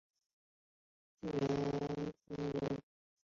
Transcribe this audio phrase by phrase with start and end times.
[1.21, 1.31] 袁
[2.25, 2.81] 彬人。